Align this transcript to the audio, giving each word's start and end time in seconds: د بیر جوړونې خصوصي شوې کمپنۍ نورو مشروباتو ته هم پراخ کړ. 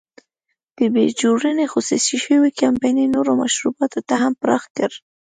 د 0.77 0.79
بیر 0.93 1.09
جوړونې 1.21 1.65
خصوصي 1.73 2.17
شوې 2.25 2.49
کمپنۍ 2.61 3.05
نورو 3.15 3.31
مشروباتو 3.41 3.99
ته 4.07 4.15
هم 4.21 4.33
پراخ 4.41 4.63
کړ. 4.77 4.91